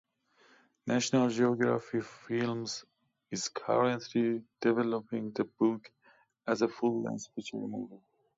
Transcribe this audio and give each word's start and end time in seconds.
National 0.87 1.29
Geographic 1.29 2.03
Films 2.03 2.85
is 3.29 3.49
currently 3.49 4.41
developing 4.59 5.29
the 5.31 5.43
book 5.43 5.91
as 6.47 6.63
a 6.63 6.67
full-length 6.67 7.27
feature 7.35 7.57
movie. 7.57 8.01